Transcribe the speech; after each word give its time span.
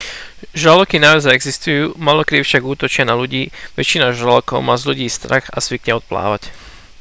žraloky 0.61 0.97
naozaj 1.07 1.29
existujú 1.39 1.83
málokedy 2.07 2.41
však 2.43 2.65
útočia 2.73 3.03
na 3.05 3.13
ľudí 3.21 3.43
väčšina 3.77 4.17
žralokov 4.19 4.57
má 4.67 4.73
z 4.79 4.83
ľudí 4.89 5.05
strach 5.17 5.45
a 5.55 5.61
zvykne 5.65 5.91
odplávať 6.01 6.41